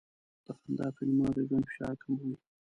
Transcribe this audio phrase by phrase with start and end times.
[0.45, 2.35] د خندا فلمونه د ژوند فشار کموي.